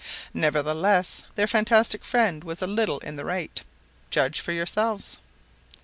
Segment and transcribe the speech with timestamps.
[0.33, 3.61] Nevertheless, their fantastic friend was a little in the right.
[4.09, 5.19] Judge for yourselves.